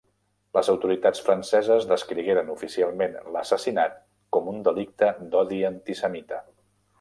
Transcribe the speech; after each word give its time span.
Les 0.57 0.69
autoritats 0.71 1.19
franceses 1.25 1.85
descrigueren 1.91 2.49
oficialment 2.53 3.13
l'assassinat 3.35 4.01
com 4.39 4.49
un 4.55 4.65
delicte 4.69 5.11
d'odi 5.35 5.61
antisemita. 5.71 6.43